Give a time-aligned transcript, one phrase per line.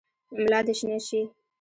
[0.35, 1.21] ملا دي شنه شه!